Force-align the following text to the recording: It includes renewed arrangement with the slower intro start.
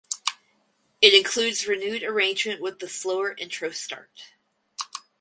It 0.99 1.13
includes 1.13 1.67
renewed 1.67 2.01
arrangement 2.01 2.59
with 2.59 2.79
the 2.79 2.89
slower 2.89 3.35
intro 3.37 3.69
start. 3.69 4.31